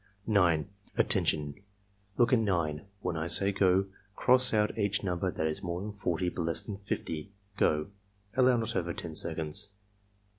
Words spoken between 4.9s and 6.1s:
number that is more than